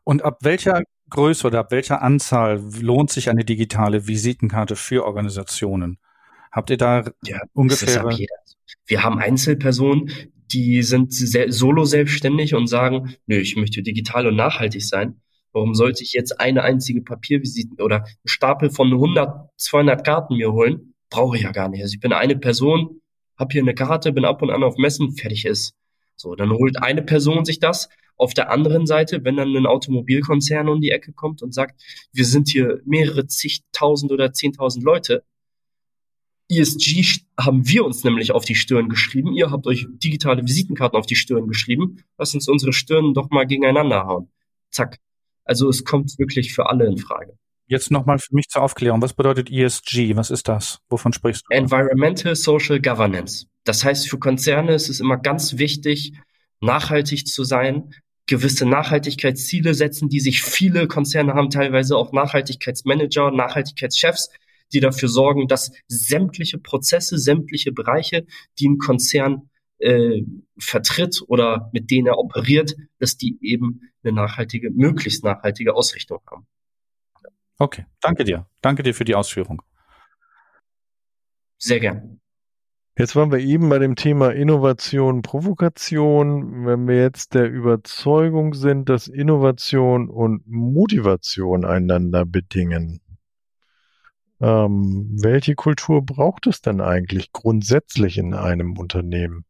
[0.03, 5.97] Und ab welcher Größe oder ab welcher Anzahl lohnt sich eine digitale Visitenkarte für Organisationen?
[6.51, 8.05] Habt ihr da ja, ungefähr?
[8.85, 10.11] Wir haben Einzelpersonen,
[10.51, 15.21] die sind solo selbstständig und sagen, nö, ich möchte digital und nachhaltig sein.
[15.51, 20.51] Warum sollte ich jetzt eine einzige Papiervisite oder einen Stapel von 100, 200 Karten mir
[20.51, 20.93] holen?
[21.09, 21.81] Brauche ich ja gar nicht.
[21.81, 23.01] Also ich bin eine Person,
[23.37, 25.73] habe hier eine Karte, bin ab und an auf Messen, fertig ist.
[26.15, 27.89] So, dann holt eine Person sich das.
[28.15, 31.81] Auf der anderen Seite, wenn dann ein Automobilkonzern um die Ecke kommt und sagt,
[32.11, 35.23] wir sind hier mehrere zigtausend oder zehntausend Leute,
[36.49, 39.33] ESG haben wir uns nämlich auf die Stirn geschrieben.
[39.33, 42.03] Ihr habt euch digitale Visitenkarten auf die Stirn geschrieben.
[42.17, 44.29] Lasst uns unsere Stirn doch mal gegeneinander hauen.
[44.71, 44.97] Zack.
[45.45, 47.37] Also es kommt wirklich für alle in Frage.
[47.67, 49.01] Jetzt nochmal für mich zur Aufklärung.
[49.01, 50.15] Was bedeutet ESG?
[50.15, 50.79] Was ist das?
[50.89, 51.55] Wovon sprichst du?
[51.55, 53.45] Environmental Social Governance.
[53.63, 56.13] Das heißt, für Konzerne ist es immer ganz wichtig,
[56.61, 57.93] nachhaltig zu sein,
[58.25, 64.29] gewisse Nachhaltigkeitsziele setzen, die sich viele Konzerne haben, teilweise auch Nachhaltigkeitsmanager, Nachhaltigkeitschefs,
[64.73, 68.25] die dafür sorgen, dass sämtliche Prozesse, sämtliche Bereiche,
[68.59, 70.23] die ein Konzern äh,
[70.57, 76.45] vertritt oder mit denen er operiert, dass die eben eine nachhaltige, möglichst nachhaltige Ausrichtung haben.
[77.57, 78.47] Okay, danke dir.
[78.61, 79.61] Danke dir für die Ausführung.
[81.57, 82.21] Sehr gern.
[82.97, 86.65] Jetzt waren wir eben bei dem Thema Innovation, Provokation.
[86.65, 92.99] Wenn wir jetzt der Überzeugung sind, dass Innovation und Motivation einander bedingen,
[94.41, 99.45] ähm, welche Kultur braucht es denn eigentlich grundsätzlich in einem Unternehmen?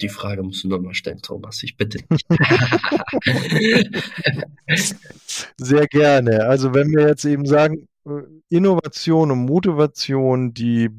[0.00, 1.62] Die Frage musst du nochmal stellen, Thomas.
[1.62, 2.26] Ich bitte dich.
[5.56, 6.46] Sehr gerne.
[6.46, 8.10] Also wenn wir jetzt eben sagen, äh,
[8.50, 10.90] Innovation und Motivation, die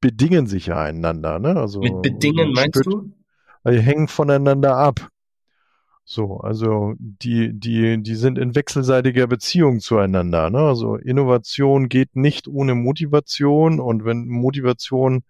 [0.00, 1.38] bedingen sich ja einander.
[1.38, 1.56] Ne?
[1.56, 3.12] Also, Mit bedingen meinst du?
[3.66, 5.08] Die hängen voneinander ab.
[6.06, 10.50] So, also die, die, die sind in wechselseitiger Beziehung zueinander.
[10.50, 10.58] Ne?
[10.58, 15.22] Also Innovation geht nicht ohne Motivation und wenn Motivation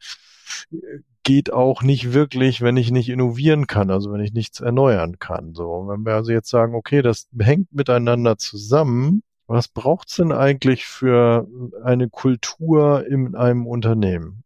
[0.72, 0.76] äh,
[1.22, 5.54] geht auch nicht wirklich, wenn ich nicht innovieren kann, also wenn ich nichts erneuern kann.
[5.54, 10.86] So, wenn wir also jetzt sagen, okay, das hängt miteinander zusammen, was braucht's denn eigentlich
[10.86, 11.48] für
[11.82, 14.43] eine Kultur in einem Unternehmen?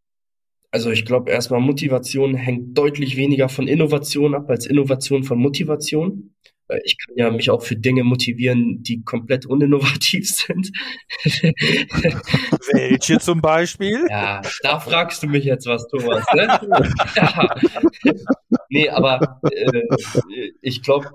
[0.71, 6.35] Also ich glaube erstmal Motivation hängt deutlich weniger von Innovation ab als Innovation von Motivation.
[6.83, 10.71] Ich kann ja mich auch für Dinge motivieren, die komplett uninnovativ sind.
[12.71, 14.05] Welche zum Beispiel?
[14.07, 16.23] Ja, da fragst du mich jetzt was, Thomas.
[16.35, 16.47] Ne?
[17.15, 17.55] ja.
[18.69, 21.09] Nee, aber äh, ich glaube,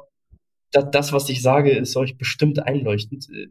[0.73, 3.29] das, das, was ich sage, ist euch bestimmt einleuchtend.
[3.31, 3.47] Äh,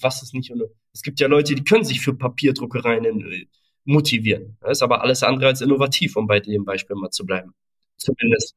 [0.00, 0.52] was ist nicht?
[0.92, 3.46] Es gibt ja Leute, die können sich für Papierdruckereien äh,
[3.86, 4.56] motivieren.
[4.60, 7.54] Das ist aber alles andere als innovativ, um bei dem Beispiel mal zu bleiben.
[7.96, 8.54] Zumindest.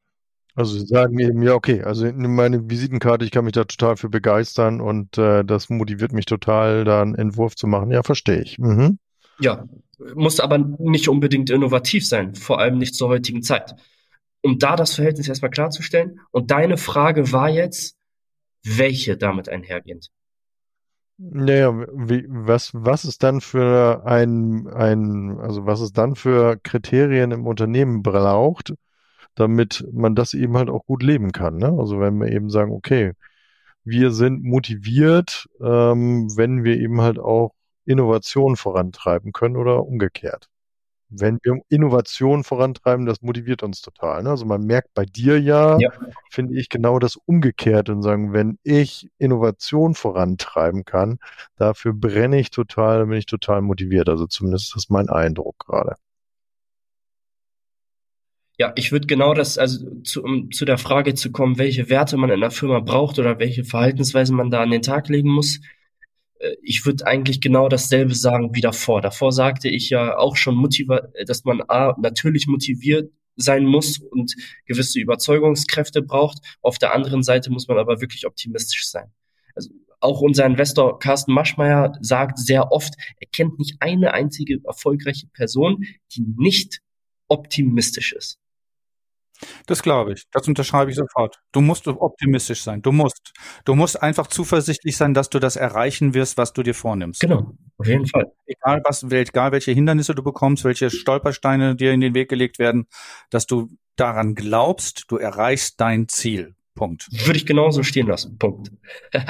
[0.56, 4.10] Also Sie sagen eben, ja, okay, also meine Visitenkarte, ich kann mich da total für
[4.10, 7.92] begeistern und äh, das motiviert mich total, da einen Entwurf zu machen.
[7.92, 8.58] Ja, verstehe ich.
[8.60, 9.00] Mhm.
[9.40, 9.70] Ja,
[10.16, 13.76] muss aber nicht unbedingt innovativ sein, vor allem nicht zur heutigen Zeit.
[14.42, 16.20] Um da das Verhältnis erstmal klarzustellen.
[16.32, 17.96] Und deine Frage war jetzt,
[18.64, 20.10] welche damit einhergehend?
[21.22, 27.32] Naja, wie, was, was ist dann für ein, ein, also was es dann für Kriterien
[27.32, 28.74] im Unternehmen braucht,
[29.36, 31.58] damit man das eben halt auch gut leben kann.
[31.58, 31.76] Ne?
[31.78, 33.14] Also wenn wir eben sagen, okay,
[33.84, 37.54] wir sind motiviert, ähm, wenn wir eben halt auch
[37.86, 40.50] Innovation vorantreiben können oder umgekehrt
[41.10, 44.24] wenn wir Innovation vorantreiben, das motiviert uns total.
[44.24, 44.30] Ne?
[44.30, 45.92] Also man merkt bei dir ja, ja.
[46.30, 51.20] finde ich, genau das umgekehrt und sagen, wenn ich Innovation vorantreiben kann,
[51.56, 54.08] dafür brenne ich total, bin ich total motiviert.
[54.10, 55.96] Also zumindest ist das mein Eindruck gerade.
[58.60, 62.18] Ja, ich würde genau das, also zu, um zu der Frage zu kommen, welche Werte
[62.18, 65.62] man in der Firma braucht oder welche Verhaltensweise man da an den Tag legen muss,
[66.62, 69.02] ich würde eigentlich genau dasselbe sagen wie davor.
[69.02, 74.36] Davor sagte ich ja auch schon, motiva dass man A, natürlich motiviert sein muss und
[74.66, 76.40] gewisse Überzeugungskräfte braucht.
[76.62, 79.12] Auf der anderen Seite muss man aber wirklich optimistisch sein.
[79.56, 79.72] Also
[80.02, 85.86] auch unser Investor Carsten Maschmeyer sagt sehr oft, er kennt nicht eine einzige erfolgreiche Person,
[86.14, 86.80] die nicht
[87.28, 88.40] optimistisch ist.
[89.66, 90.26] Das glaube ich.
[90.32, 91.40] Das unterschreibe ich sofort.
[91.52, 92.82] Du musst optimistisch sein.
[92.82, 93.34] Du musst.
[93.66, 97.22] Du musst einfach zuversichtlich sein, dass du das erreichen wirst, was du dir vornimmst.
[97.22, 97.54] Genau.
[97.78, 98.32] Auf jeden Fall.
[98.46, 102.88] Egal was, egal welche Hindernisse du bekommst, welche Stolpersteine dir in den Weg gelegt werden,
[103.30, 106.56] dass du daran glaubst, du erreichst dein Ziel.
[106.80, 107.10] Punkt.
[107.12, 108.38] Würde ich genauso stehen lassen.
[108.38, 108.72] Punkt.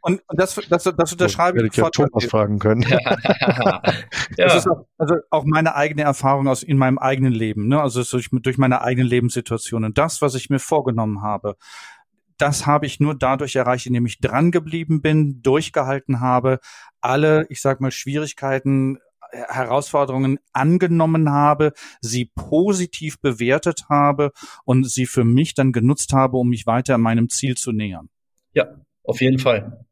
[0.00, 1.72] und, und das, das, das unterschreibe so, ich.
[1.72, 2.80] Hätte ich ja Thomas fragen können.
[2.88, 3.82] ja.
[4.36, 7.82] Das ist auch, also auch meine eigene Erfahrung aus in meinem eigenen Leben, ne?
[7.82, 9.92] Also durch, durch meine eigenen Lebenssituationen.
[9.92, 11.56] Das, was ich mir vorgenommen habe,
[12.38, 16.60] das habe ich nur dadurch erreicht, indem ich dran geblieben bin, durchgehalten habe,
[17.02, 18.98] alle, ich sag mal, Schwierigkeiten
[19.32, 24.32] Herausforderungen angenommen habe, sie positiv bewertet habe
[24.64, 28.08] und sie für mich dann genutzt habe, um mich weiter meinem Ziel zu nähern.
[28.52, 28.66] Ja,
[29.04, 29.84] auf jeden Fall.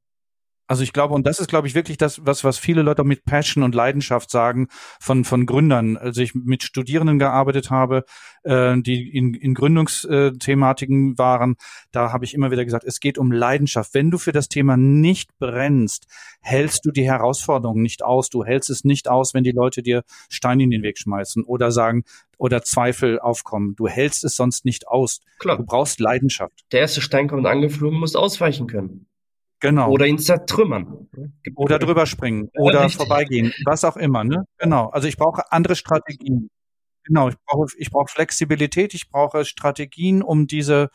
[0.68, 3.24] Also ich glaube, und das ist, glaube ich, wirklich das, was, was viele Leute mit
[3.24, 4.68] Passion und Leidenschaft sagen
[5.00, 5.96] von, von Gründern.
[5.96, 8.04] Als ich mit Studierenden gearbeitet habe,
[8.44, 11.56] äh, die in, in Gründungsthematiken waren,
[11.90, 13.94] da habe ich immer wieder gesagt, es geht um Leidenschaft.
[13.94, 16.06] Wenn du für das Thema nicht brennst,
[16.42, 18.28] hältst du die Herausforderungen nicht aus.
[18.28, 21.72] Du hältst es nicht aus, wenn die Leute dir Steine in den Weg schmeißen oder
[21.72, 22.04] sagen,
[22.36, 23.74] oder Zweifel aufkommen.
[23.74, 25.20] Du hältst es sonst nicht aus.
[25.38, 25.56] Klar.
[25.56, 26.64] Du brauchst Leidenschaft.
[26.72, 29.06] Der erste Stein kommt angeflogen, musst ausweichen können.
[29.60, 29.90] Genau.
[29.90, 31.08] Oder ihn zertrümmern.
[31.56, 32.48] Oder drüber springen.
[32.56, 32.96] Oder Richtig.
[32.96, 33.52] vorbeigehen.
[33.64, 34.44] Was auch immer, ne?
[34.58, 34.88] Genau.
[34.90, 36.50] Also ich brauche andere Strategien.
[37.04, 37.28] Genau.
[37.28, 38.94] Ich brauche, ich brauche Flexibilität.
[38.94, 40.90] Ich brauche Strategien, um diese,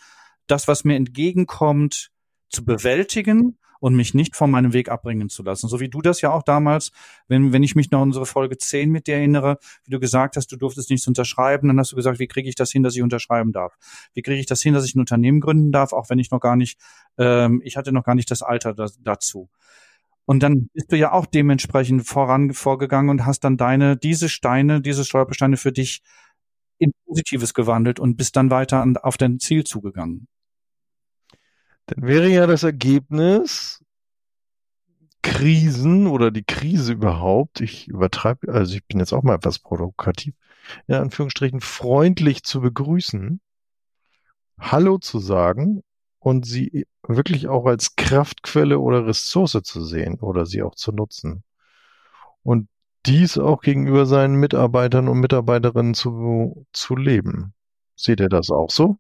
[0.48, 2.12] das, was mir entgegenkommt,
[2.50, 5.68] zu bewältigen und mich nicht von meinem Weg abbringen zu lassen.
[5.68, 6.94] So wie du das ja auch damals,
[7.28, 10.50] wenn, wenn ich mich noch unsere Folge 10 mit dir erinnere, wie du gesagt hast,
[10.54, 13.02] du durftest nichts unterschreiben, dann hast du gesagt, wie kriege ich das hin, dass ich
[13.02, 13.76] unterschreiben darf?
[14.14, 16.40] Wie kriege ich das hin, dass ich ein Unternehmen gründen darf, auch wenn ich noch
[16.40, 16.80] gar nicht,
[17.18, 19.50] ähm, ich hatte noch gar nicht das Alter da, dazu.
[20.24, 24.80] Und dann bist du ja auch dementsprechend voran vorgegangen und hast dann deine, diese Steine,
[24.80, 26.02] diese Stolpersteine für dich
[26.78, 30.30] in Positives gewandelt und bist dann weiter an, auf dein Ziel zugegangen
[31.88, 33.84] dann wäre ja das Ergebnis
[35.24, 40.36] Krisen oder die Krise überhaupt, ich übertreibe, also ich bin jetzt auch mal etwas provokativ,
[40.88, 43.40] in Anführungsstrichen freundlich zu begrüßen,
[44.60, 45.82] Hallo zu sagen
[46.20, 51.44] und sie wirklich auch als Kraftquelle oder Ressource zu sehen oder sie auch zu nutzen.
[52.44, 52.68] Und
[53.06, 57.54] dies auch gegenüber seinen Mitarbeitern und Mitarbeiterinnen zu, zu leben.
[57.96, 58.98] Seht ihr das auch so?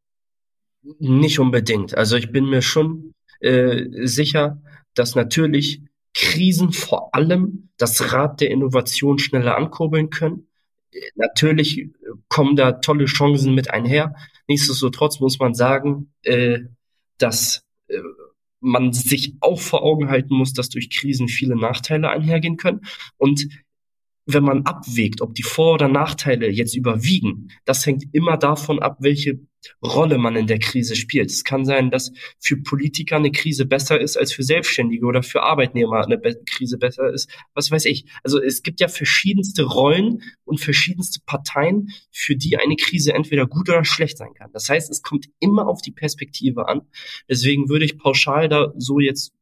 [0.99, 1.95] Nicht unbedingt.
[1.97, 4.61] Also ich bin mir schon äh, sicher,
[4.93, 5.81] dass natürlich
[6.13, 10.47] Krisen vor allem das Rad der Innovation schneller ankurbeln können.
[11.15, 11.89] Natürlich
[12.27, 14.15] kommen da tolle Chancen mit einher.
[14.47, 16.59] Nichtsdestotrotz muss man sagen, äh,
[17.17, 17.97] dass äh,
[18.59, 22.81] man sich auch vor Augen halten muss, dass durch Krisen viele Nachteile einhergehen können.
[23.17, 23.47] Und
[24.25, 28.97] wenn man abwägt, ob die Vor- oder Nachteile jetzt überwiegen, das hängt immer davon ab,
[28.99, 29.39] welche
[29.81, 31.31] Rolle man in der Krise spielt.
[31.31, 35.41] Es kann sein, dass für Politiker eine Krise besser ist als für Selbstständige oder für
[35.41, 37.29] Arbeitnehmer eine Be Krise besser ist.
[37.53, 38.05] Was weiß ich.
[38.23, 43.69] Also es gibt ja verschiedenste Rollen und verschiedenste Parteien, für die eine Krise entweder gut
[43.69, 44.51] oder schlecht sein kann.
[44.53, 46.81] Das heißt, es kommt immer auf die Perspektive an.
[47.29, 49.33] Deswegen würde ich pauschal da so jetzt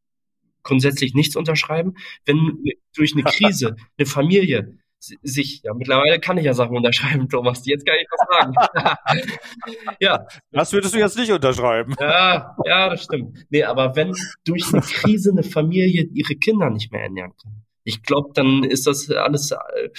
[0.63, 1.95] grundsätzlich nichts unterschreiben.
[2.26, 2.63] Wenn
[2.95, 7.65] durch eine Krise eine Familie sich, ja, mittlerweile kann ich ja Sachen unterschreiben, Thomas.
[7.65, 9.95] Jetzt kann ich was sagen.
[10.00, 10.28] ja.
[10.52, 11.95] Das würdest du jetzt nicht unterschreiben.
[12.00, 13.45] Ja, ja, das stimmt.
[13.50, 14.13] Nee, aber wenn
[14.45, 18.86] durch eine Krise eine Familie ihre Kinder nicht mehr ernähren kann, ich glaube, dann ist
[18.86, 19.89] das alles, äh,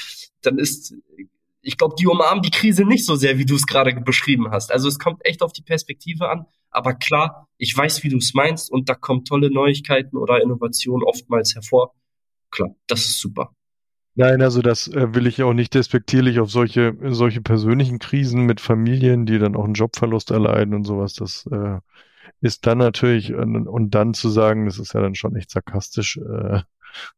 [0.43, 0.95] dann ist,
[1.63, 4.73] ich glaube, die umarmen die Krise nicht so sehr, wie du es gerade beschrieben hast.
[4.73, 6.47] Also es kommt echt auf die Perspektive an.
[6.71, 11.05] Aber klar, ich weiß, wie du es meinst und da kommen tolle Neuigkeiten oder Innovationen
[11.07, 11.95] oftmals hervor.
[12.51, 13.53] Klar, das ist super.
[14.15, 18.61] Nein, also das äh, will ich auch nicht despektierlich auf solche, solche persönlichen Krisen mit
[18.61, 21.15] Familien, die dann auch einen Jobverlust erleiden und sowas.
[21.15, 21.79] Das äh,
[22.41, 26.19] ist dann natürlich, und, und dann zu sagen, das ist ja dann schon echt sarkastisch,
[26.19, 26.61] äh,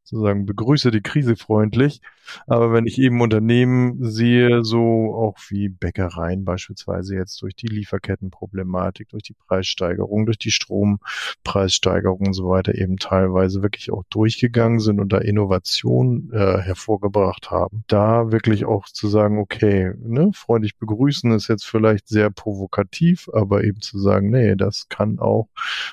[0.02, 2.00] sozusagen begrüße die Krise freundlich.
[2.46, 9.08] Aber wenn ich eben Unternehmen sehe, so auch wie Bäckereien beispielsweise jetzt durch die Lieferkettenproblematik,
[9.10, 15.00] durch die Preissteigerung, durch die Strompreissteigerung und so weiter eben teilweise wirklich auch durchgegangen sind
[15.00, 21.32] und da Innovation äh, hervorgebracht haben, da wirklich auch zu sagen, okay, ne, freundlich begrüßen
[21.32, 25.48] ist jetzt vielleicht sehr provokativ, aber eben zu sagen, nee, das kann auch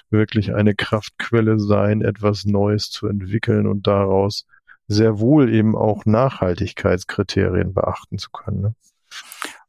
[0.09, 4.45] wirklich eine Kraftquelle sein, etwas Neues zu entwickeln und daraus
[4.87, 8.61] sehr wohl eben auch Nachhaltigkeitskriterien beachten zu können.
[8.61, 8.75] Ne?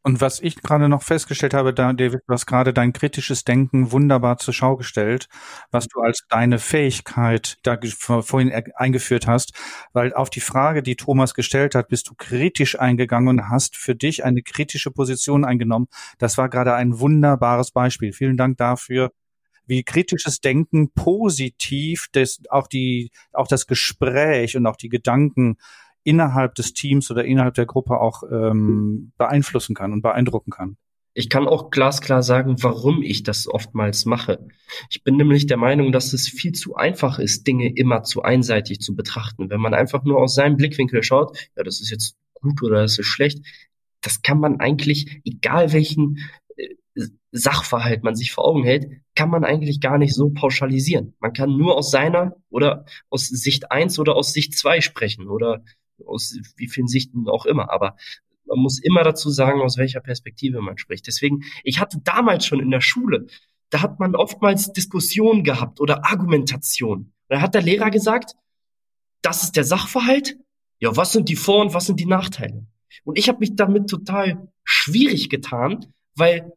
[0.04, 3.92] Und was ich gerade noch festgestellt habe, da, David, du hast gerade dein kritisches Denken
[3.92, 5.28] wunderbar zur Schau gestellt,
[5.70, 7.78] was du als deine Fähigkeit da
[8.20, 9.52] vorhin eingeführt hast,
[9.92, 13.94] weil auf die Frage, die Thomas gestellt hat, bist du kritisch eingegangen und hast für
[13.94, 15.86] dich eine kritische Position eingenommen.
[16.18, 18.12] Das war gerade ein wunderbares Beispiel.
[18.12, 19.12] Vielen Dank dafür
[19.66, 25.56] wie kritisches Denken positiv das, auch die, auch das Gespräch und auch die Gedanken
[26.04, 30.76] innerhalb des Teams oder innerhalb der Gruppe auch ähm, beeinflussen kann und beeindrucken kann.
[31.14, 34.46] Ich kann auch glasklar sagen, warum ich das oftmals mache.
[34.88, 38.80] Ich bin nämlich der Meinung, dass es viel zu einfach ist, Dinge immer zu einseitig
[38.80, 39.50] zu betrachten.
[39.50, 42.98] Wenn man einfach nur aus seinem Blickwinkel schaut, ja, das ist jetzt gut oder das
[42.98, 43.44] ist schlecht,
[44.00, 46.18] das kann man eigentlich, egal welchen
[47.32, 51.14] Sachverhalt man sich vor Augen hält, kann man eigentlich gar nicht so pauschalisieren.
[51.18, 55.64] Man kann nur aus seiner oder aus Sicht eins oder aus Sicht zwei sprechen oder
[56.06, 57.72] aus wie vielen Sichten auch immer.
[57.72, 57.96] Aber
[58.46, 61.06] man muss immer dazu sagen, aus welcher Perspektive man spricht.
[61.06, 63.26] Deswegen, ich hatte damals schon in der Schule,
[63.70, 67.12] da hat man oftmals Diskussionen gehabt oder Argumentation.
[67.28, 68.34] Da hat der Lehrer gesagt,
[69.22, 70.36] das ist der Sachverhalt.
[70.80, 72.66] Ja, was sind die Vor- und was sind die Nachteile?
[73.04, 76.52] Und ich habe mich damit total schwierig getan, weil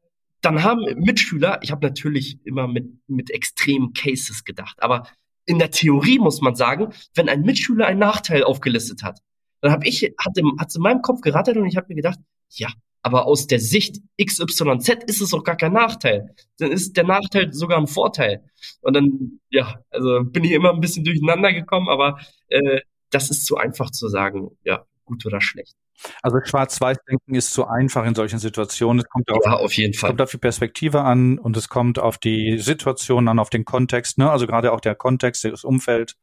[0.46, 5.08] dann haben Mitschüler, ich habe natürlich immer mit, mit extremen Cases gedacht, aber
[5.46, 9.20] in der Theorie muss man sagen, wenn ein Mitschüler einen Nachteil aufgelistet hat,
[9.62, 12.70] dann habe ich, hat es in meinem Kopf gerattert und ich habe mir gedacht, ja,
[13.02, 16.36] aber aus der Sicht XYZ ist es auch gar kein Nachteil.
[16.58, 18.44] Dann ist der Nachteil sogar ein Vorteil.
[18.82, 22.82] Und dann, ja, also bin ich immer ein bisschen durcheinander gekommen, aber äh,
[23.12, 25.76] das ist zu einfach zu sagen, ja, gut oder schlecht.
[26.22, 29.00] Also Schwarz-Weiß-Denken ist zu einfach in solchen Situationen.
[29.04, 30.10] Es kommt auf, ja, auf jeden Fall.
[30.10, 34.18] kommt auf die Perspektive an und es kommt auf die Situation an, auf den Kontext,
[34.18, 34.30] ne?
[34.30, 36.16] also gerade auch der Kontext, das Umfeld.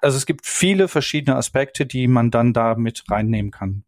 [0.00, 3.84] Also es gibt viele verschiedene Aspekte, die man dann da mit reinnehmen kann.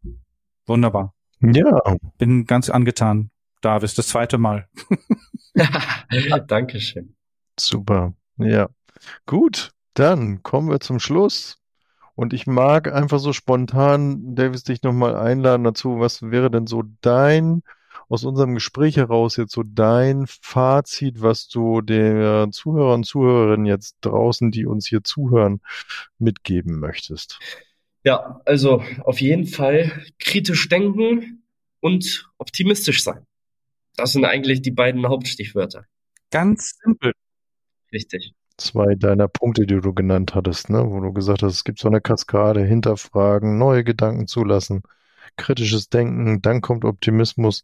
[0.65, 1.13] Wunderbar.
[1.39, 1.95] Ja.
[2.17, 3.31] Bin ganz angetan.
[3.61, 4.67] Davis, das zweite Mal.
[6.47, 7.15] Dankeschön.
[7.59, 8.13] Super.
[8.37, 8.69] Ja.
[9.25, 11.60] Gut, dann kommen wir zum Schluss.
[12.15, 15.99] Und ich mag einfach so spontan, Davis, dich nochmal einladen dazu.
[15.99, 17.63] Was wäre denn so dein,
[18.09, 23.97] aus unserem Gespräch heraus jetzt so dein Fazit, was du der Zuhörer und Zuhörerinnen jetzt
[24.01, 25.61] draußen, die uns hier zuhören,
[26.17, 27.39] mitgeben möchtest?
[28.03, 31.43] Ja, also auf jeden Fall kritisch denken
[31.79, 33.25] und optimistisch sein.
[33.95, 35.85] Das sind eigentlich die beiden Hauptstichwörter.
[36.31, 37.13] Ganz simpel.
[37.91, 40.85] Richtig zwei deiner Punkte, die du genannt hattest, ne?
[40.89, 44.83] wo du gesagt hast, es gibt so eine Kaskade, hinterfragen, neue Gedanken zulassen,
[45.37, 47.63] kritisches Denken, dann kommt Optimismus.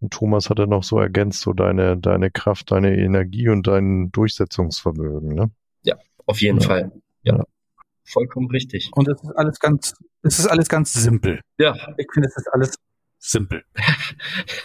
[0.00, 5.34] Und Thomas hatte noch so ergänzt, so deine, deine Kraft, deine Energie und dein Durchsetzungsvermögen.
[5.34, 5.50] Ne?
[5.82, 6.66] Ja, auf jeden ja.
[6.66, 6.92] Fall.
[7.22, 7.36] Ja.
[7.36, 7.44] ja.
[8.04, 8.90] Vollkommen richtig.
[8.94, 11.40] Und es ist alles ganz, es ist alles ganz simpel.
[11.58, 11.74] Ja.
[11.98, 12.74] Ich finde, es ist alles
[13.18, 13.64] simpel.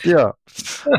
[0.04, 0.36] Ja,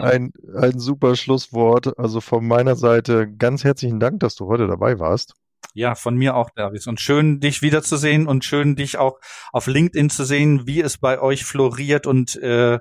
[0.00, 1.98] ein, ein super Schlusswort.
[1.98, 5.34] Also von meiner Seite ganz herzlichen Dank, dass du heute dabei warst.
[5.76, 6.86] Ja, von mir auch, Davis.
[6.86, 9.18] Und schön, dich wiederzusehen und schön, dich auch
[9.52, 12.78] auf LinkedIn zu sehen, wie es bei euch floriert und äh,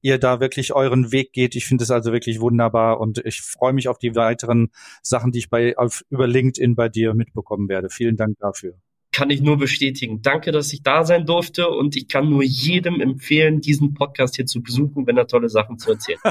[0.00, 1.56] ihr da wirklich euren Weg geht.
[1.56, 4.70] Ich finde es also wirklich wunderbar und ich freue mich auf die weiteren
[5.02, 7.90] Sachen, die ich bei auf, über LinkedIn bei dir mitbekommen werde.
[7.90, 8.74] Vielen Dank dafür.
[9.16, 10.20] Kann ich nur bestätigen.
[10.20, 14.44] Danke, dass ich da sein durfte und ich kann nur jedem empfehlen, diesen Podcast hier
[14.44, 16.18] zu besuchen, wenn er tolle Sachen zu erzählen.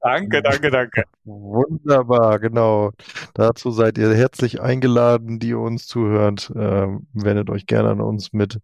[0.00, 1.02] Danke, danke, danke.
[1.24, 2.92] Wunderbar, genau.
[3.34, 6.52] Dazu seid ihr herzlich eingeladen, die uns zuhört.
[6.54, 8.60] Ähm, wendet euch gerne an uns mit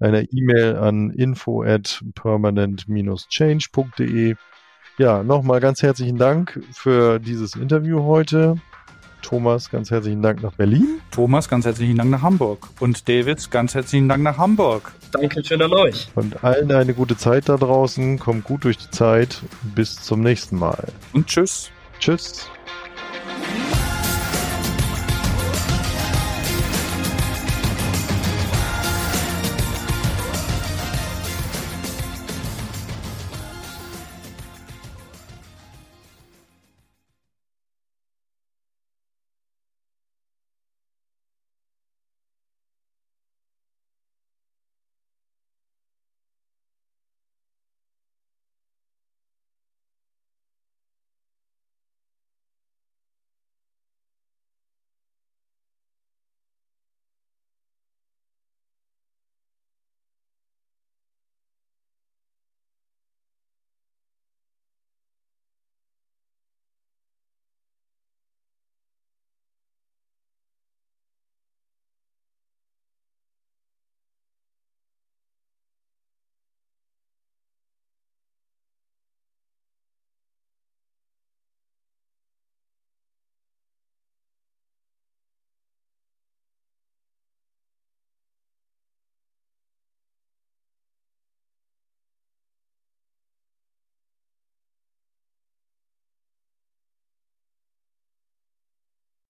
[0.00, 4.34] einer E-Mail an info at permanent-change.de.
[4.98, 8.56] Ja, nochmal ganz herzlichen Dank für dieses Interview heute.
[9.22, 11.00] Thomas, ganz herzlichen Dank nach Berlin.
[11.10, 12.68] Thomas, ganz herzlichen Dank nach Hamburg.
[12.80, 14.92] Und David, ganz herzlichen Dank nach Hamburg.
[15.12, 16.08] Dankeschön an euch.
[16.14, 18.18] Und allen eine gute Zeit da draußen.
[18.18, 19.42] Kommt gut durch die Zeit.
[19.74, 20.88] Bis zum nächsten Mal.
[21.12, 21.70] Und tschüss.
[21.98, 22.50] Tschüss.